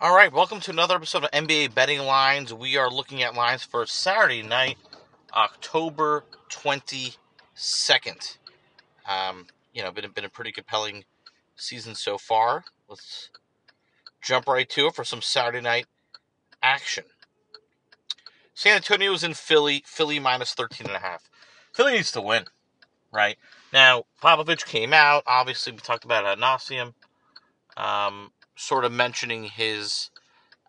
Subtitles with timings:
[0.00, 2.52] All right, welcome to another episode of NBA Betting Lines.
[2.52, 4.76] We are looking at lines for Saturday night,
[5.32, 8.36] October 22nd.
[9.08, 11.04] Um, you know, been, been a pretty compelling
[11.54, 12.64] season so far.
[12.88, 13.30] Let's
[14.20, 15.86] jump right to it for some Saturday night
[16.60, 17.04] action.
[18.52, 21.18] San Antonio is in Philly, Philly minus 13.5.
[21.72, 22.46] Philly needs to win,
[23.12, 23.36] right?
[23.72, 25.22] Now, Popovich came out.
[25.24, 26.92] Obviously, we talked about it ad.
[27.76, 30.10] Um, sort of mentioning his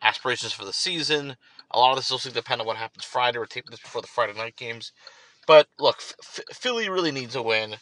[0.02, 1.36] aspirations for the season.
[1.71, 3.38] A lot of this will also depend on what happens Friday.
[3.38, 4.92] We're taping this before the Friday night games.
[5.48, 7.76] But look, Philly really needs a win.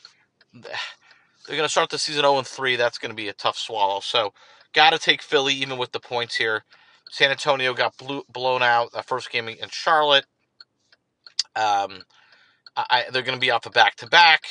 [0.54, 2.76] They're going to start the season 0 3.
[2.78, 4.00] That's going to be a tough swallow.
[4.00, 4.34] So,
[4.74, 6.64] got to take Philly even with the points here.
[7.12, 10.26] San Antonio got blew, blown out that first game in Charlotte.
[11.56, 12.04] Um,
[12.76, 14.44] I, they're going to be off a back to back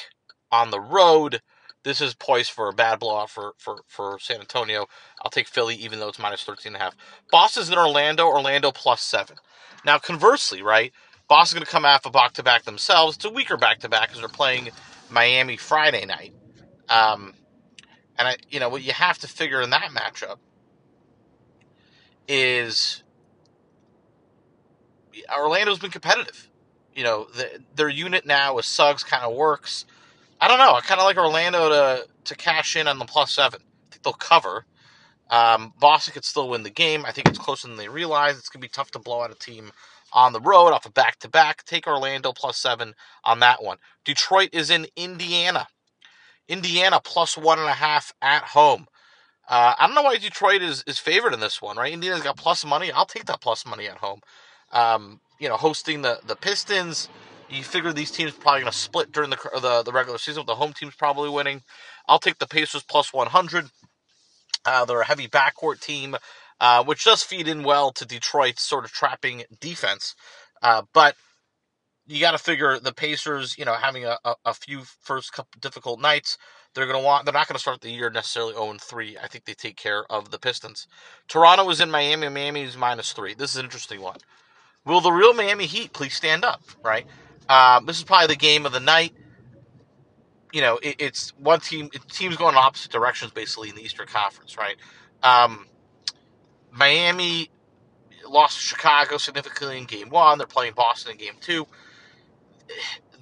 [0.50, 1.40] on the road.
[1.84, 4.86] This is poised for a bad blowout for, for, for San Antonio.
[5.22, 6.92] I'll take Philly, even though it's minus 13.5.
[7.30, 9.36] Boston's in Orlando, Orlando plus 7.
[9.84, 10.92] Now, conversely, right,
[11.28, 13.16] Boston's going to come off a back to back themselves.
[13.16, 14.70] It's a weaker back to back because they're playing
[15.10, 16.34] Miami Friday night.
[16.88, 17.34] Um,
[18.16, 20.36] and, I, you know, what you have to figure in that matchup
[22.28, 23.02] is
[25.34, 26.48] Orlando's been competitive.
[26.94, 29.84] You know, the, their unit now with Suggs kind of works.
[30.42, 30.74] I don't know.
[30.74, 33.60] I kind of like Orlando to to cash in on the plus seven.
[33.62, 34.66] I think they'll cover.
[35.30, 37.06] Um, Boston could still win the game.
[37.06, 38.36] I think it's closer than they realize.
[38.36, 39.70] It's gonna be tough to blow out a team
[40.12, 41.64] on the road off a of back to back.
[41.64, 43.78] Take Orlando plus seven on that one.
[44.04, 45.68] Detroit is in Indiana.
[46.48, 48.88] Indiana plus one and a half at home.
[49.48, 51.92] Uh, I don't know why Detroit is, is favored in this one, right?
[51.92, 52.90] Indiana's got plus money.
[52.90, 54.20] I'll take that plus money at home.
[54.72, 57.08] Um, you know, hosting the, the Pistons.
[57.52, 60.44] You figure these teams probably going to split during the, the the regular season.
[60.46, 61.62] The home teams probably winning.
[62.08, 63.70] I'll take the Pacers plus 100.
[64.64, 66.16] Uh, they're a heavy backcourt team,
[66.60, 70.14] uh, which does feed in well to Detroit's sort of trapping defense.
[70.62, 71.16] Uh, but
[72.06, 75.58] you got to figure the Pacers, you know, having a, a, a few first couple
[75.60, 76.38] difficult nights,
[76.74, 77.26] they're going to want.
[77.26, 79.18] They're not going to start the year necessarily 0 3.
[79.22, 80.86] I think they take care of the Pistons.
[81.28, 82.28] Toronto is in Miami.
[82.28, 83.34] Miami is minus three.
[83.34, 84.18] This is an interesting one.
[84.84, 86.62] Will the real Miami Heat please stand up?
[86.82, 87.06] Right.
[87.52, 89.12] Um, this is probably the game of the night.
[90.54, 91.90] You know, it, it's one team.
[91.92, 94.76] It, teams going in opposite directions basically in the Eastern Conference, right?
[95.22, 95.66] Um,
[96.70, 97.50] Miami
[98.26, 100.38] lost to Chicago significantly in Game One.
[100.38, 101.66] They're playing Boston in Game Two.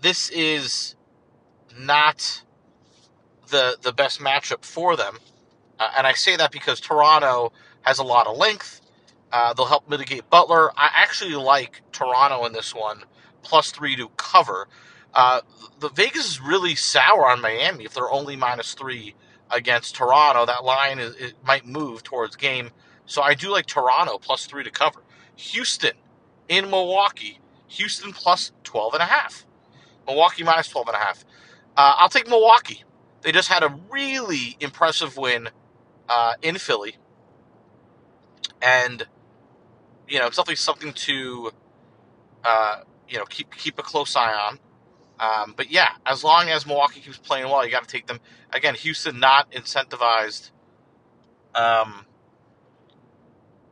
[0.00, 0.94] This is
[1.76, 2.44] not
[3.48, 5.18] the the best matchup for them,
[5.80, 7.52] uh, and I say that because Toronto
[7.82, 8.80] has a lot of length.
[9.32, 10.70] Uh, they'll help mitigate Butler.
[10.76, 13.02] I actually like Toronto in this one
[13.42, 14.68] plus three to cover.
[15.12, 15.40] Uh,
[15.80, 19.14] the Vegas is really sour on Miami if they're only minus three
[19.50, 20.46] against Toronto.
[20.46, 22.70] That line is, it might move towards game.
[23.06, 25.00] So I do like Toronto plus three to cover.
[25.36, 25.92] Houston
[26.48, 27.40] in Milwaukee.
[27.68, 29.46] Houston plus 12 and a half.
[30.06, 31.24] Milwaukee minus 12 and a half.
[31.76, 32.84] Uh, I'll take Milwaukee.
[33.22, 35.48] They just had a really impressive win
[36.08, 36.96] uh, in Philly.
[38.60, 39.06] And,
[40.08, 41.52] you know, it's definitely something to
[42.44, 42.80] uh,
[43.10, 44.58] you know keep keep a close eye on.
[45.20, 48.20] Um, but yeah, as long as Milwaukee keeps playing well, you got to take them.
[48.52, 50.50] Again, Houston not incentivized,
[51.54, 52.06] um,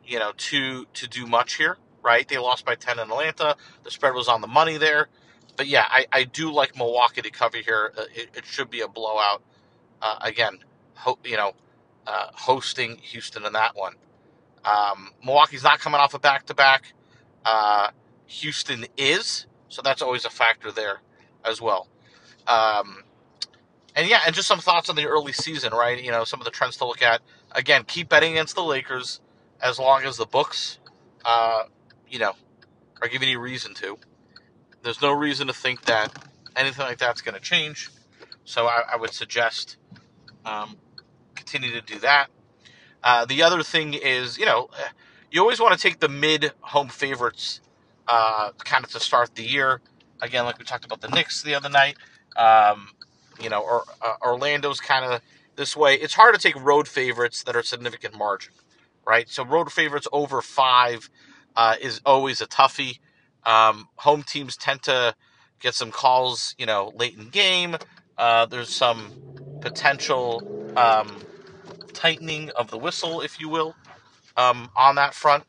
[0.05, 1.77] you know, to to do much here.
[2.03, 2.27] Right?
[2.27, 3.57] They lost by ten in Atlanta.
[3.83, 5.09] The spread was on the money there.
[5.57, 7.93] But yeah, I, I do like Milwaukee to cover here.
[7.97, 9.43] Uh, it, it should be a blowout.
[10.01, 10.59] Uh, again,
[10.95, 11.53] ho- you know,
[12.07, 13.95] uh, hosting Houston in that one.
[14.65, 16.93] Um, Milwaukee's not coming off a back to back.
[18.29, 19.45] Houston is.
[19.69, 21.01] So that's always a factor there
[21.43, 21.87] as well.
[22.47, 23.03] Um,
[23.95, 26.01] and yeah, and just some thoughts on the early season, right?
[26.01, 27.21] You know, some of the trends to look at.
[27.51, 29.19] Again, keep betting against the Lakers
[29.61, 30.79] as long as the books,
[31.25, 31.63] uh,
[32.07, 32.33] you know,
[33.01, 33.97] are giving you reason to.
[34.83, 36.13] There's no reason to think that
[36.55, 37.89] anything like that's going to change.
[38.45, 39.77] So I, I would suggest
[40.45, 40.77] um,
[41.35, 42.27] continue to do that.
[43.03, 44.69] Uh, the other thing is, you know,
[45.31, 47.61] you always want to take the mid home favorites
[48.09, 49.81] uh, kind of to start the year.
[50.21, 51.97] Again, like we talked about the Knicks the other night.
[52.37, 52.89] Um,
[53.41, 55.21] you know, or, uh, Orlando's kind of
[55.57, 55.95] this way.
[55.95, 58.53] It's hard to take road favorites that are significant margin,
[59.07, 59.29] right?
[59.29, 61.09] So road favorites over five
[61.57, 62.99] uh, is always a toughie.
[63.45, 65.15] Um, home teams tend to
[65.61, 67.77] get some calls, you know, late in game.
[68.17, 69.13] Uh, there's some
[69.61, 70.45] potential
[70.75, 71.27] um,
[71.93, 73.77] tightening of the whistle, if you will,
[74.37, 75.45] um, on that front.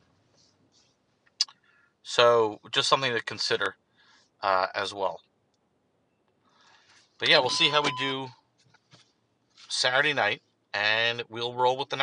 [2.02, 3.76] So just something to consider
[4.42, 5.20] uh, as well.
[7.18, 8.28] But yeah, we'll see how we do
[9.68, 10.42] Saturday night,
[10.72, 11.98] and we'll roll with the next.